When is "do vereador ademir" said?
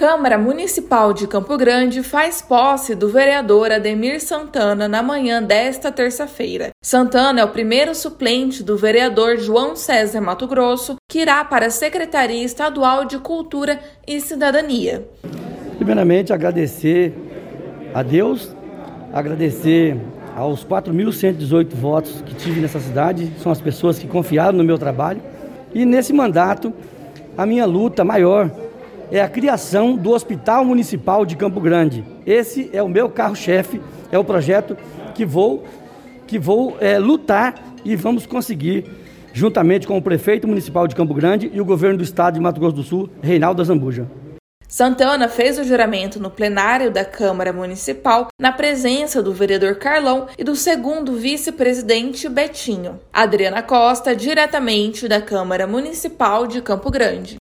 2.94-4.18